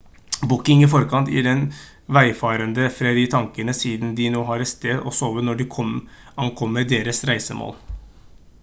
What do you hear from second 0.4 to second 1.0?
booking i